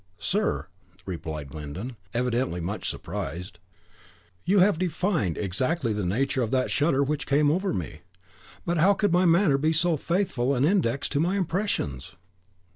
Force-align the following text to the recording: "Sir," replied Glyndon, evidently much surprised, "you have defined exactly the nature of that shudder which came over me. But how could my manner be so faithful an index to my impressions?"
"Sir," 0.17 0.65
replied 1.05 1.49
Glyndon, 1.49 1.95
evidently 2.11 2.59
much 2.59 2.89
surprised, 2.89 3.59
"you 4.45 4.57
have 4.61 4.79
defined 4.79 5.37
exactly 5.37 5.93
the 5.93 6.03
nature 6.03 6.41
of 6.41 6.49
that 6.49 6.71
shudder 6.71 7.03
which 7.03 7.27
came 7.27 7.51
over 7.51 7.71
me. 7.71 8.01
But 8.65 8.77
how 8.79 8.95
could 8.95 9.11
my 9.13 9.25
manner 9.25 9.59
be 9.59 9.73
so 9.73 9.97
faithful 9.97 10.55
an 10.55 10.65
index 10.65 11.07
to 11.09 11.19
my 11.19 11.37
impressions?" 11.37 12.15